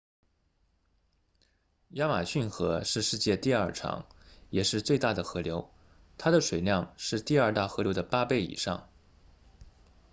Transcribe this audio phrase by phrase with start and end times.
[1.89, 4.07] 亚马逊河是世界上第二长
[4.49, 5.69] 也是最大的河流
[6.17, 8.89] 它的水量是第二大河流的8倍以上